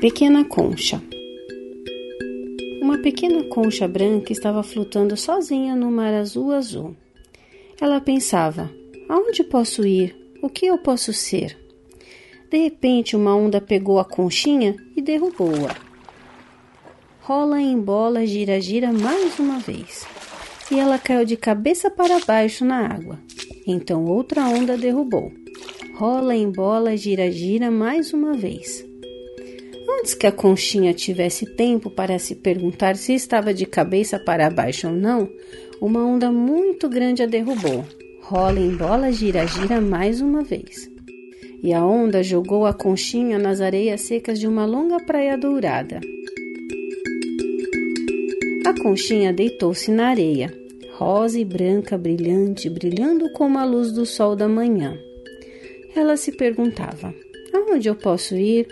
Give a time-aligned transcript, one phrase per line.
[0.00, 1.02] Pequena concha.
[2.82, 6.94] Uma pequena concha branca estava flutuando sozinha no mar azul azul.
[7.80, 8.70] Ela pensava:
[9.08, 10.14] aonde posso ir?
[10.42, 11.58] O que eu posso ser?
[12.50, 15.74] De repente, uma onda pegou a conchinha e derrubou-a.
[17.22, 20.06] Rola em bola, gira, gira mais uma vez.
[20.70, 23.18] E ela caiu de cabeça para baixo na água.
[23.66, 25.32] Então outra onda derrubou.
[25.94, 28.84] Rola em bola, gira, gira mais uma vez.
[29.88, 34.88] Antes que a conchinha tivesse tempo para se perguntar se estava de cabeça para baixo
[34.88, 35.28] ou não,
[35.80, 37.84] uma onda muito grande a derrubou.
[38.20, 40.90] Rola em bola, gira, gira mais uma vez.
[41.62, 46.00] E a onda jogou a conchinha nas areias secas de uma longa praia dourada.
[48.66, 50.52] A conchinha deitou-se na areia,
[50.94, 54.98] rosa e branca, brilhante, brilhando como a luz do sol da manhã.
[55.94, 57.14] Ela se perguntava:
[57.56, 58.66] aonde eu posso ir?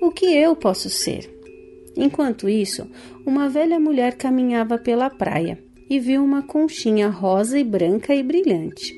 [0.00, 1.30] o que eu posso ser.
[1.96, 2.88] Enquanto isso,
[3.26, 8.94] uma velha mulher caminhava pela praia e viu uma conchinha rosa e branca e brilhante.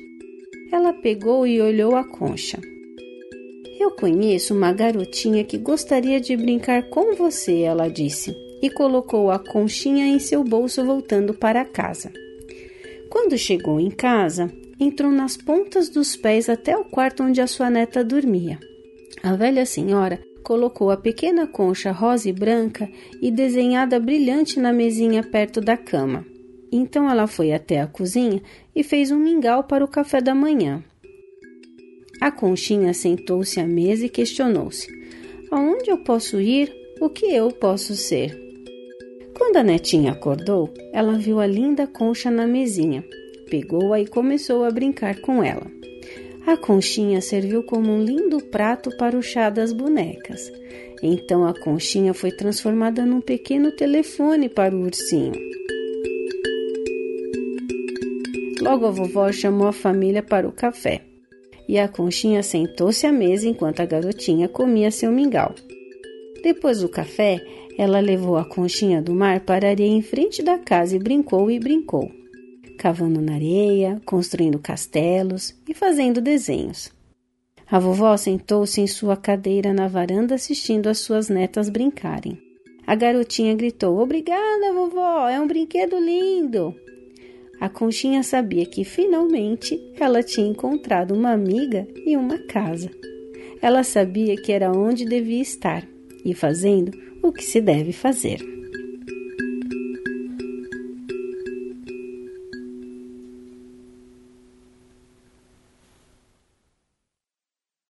[0.71, 2.59] Ela pegou e olhou a concha.
[3.79, 9.37] Eu conheço uma garotinha que gostaria de brincar com você, ela disse, e colocou a
[9.37, 12.11] conchinha em seu bolso voltando para casa.
[13.09, 17.69] Quando chegou em casa, entrou nas pontas dos pés até o quarto onde a sua
[17.69, 18.57] neta dormia.
[19.23, 22.89] A velha senhora colocou a pequena concha rosa e branca
[23.21, 26.25] e desenhada brilhante na mesinha perto da cama.
[26.69, 28.41] Então ela foi até a cozinha
[28.75, 30.83] e fez um mingau para o café da manhã.
[32.19, 34.87] A conchinha sentou-se à mesa e questionou-se:
[35.49, 36.69] Aonde eu posso ir?
[36.99, 38.37] O que eu posso ser?
[39.37, 43.05] Quando a netinha acordou, ela viu a linda concha na mesinha,
[43.49, 45.71] pegou-a e começou a brincar com ela.
[46.45, 50.51] A conchinha serviu como um lindo prato para o chá das bonecas.
[51.01, 55.33] Então a conchinha foi transformada num pequeno telefone para o ursinho.
[58.61, 61.01] Logo a vovó chamou a família para o café.
[61.67, 65.55] E a conchinha sentou-se à mesa enquanto a garotinha comia seu mingau.
[66.43, 67.41] Depois do café,
[67.77, 71.49] ela levou a conchinha do mar para a areia em frente da casa e brincou
[71.49, 72.11] e brincou
[72.83, 76.91] cavando na areia, construindo castelos e fazendo desenhos.
[77.65, 82.37] A vovó sentou-se em sua cadeira na varanda assistindo as suas netas brincarem.
[82.85, 86.75] A garotinha gritou: Obrigada, vovó, é um brinquedo lindo!
[87.57, 92.91] A conchinha sabia que finalmente ela tinha encontrado uma amiga e uma casa.
[93.61, 95.87] Ela sabia que era onde devia estar
[96.25, 96.91] e fazendo
[97.23, 98.41] o que se deve fazer.